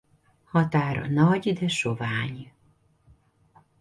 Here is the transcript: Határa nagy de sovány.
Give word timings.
Határa 0.43 1.07
nagy 1.07 1.53
de 1.53 1.67
sovány. 1.67 2.53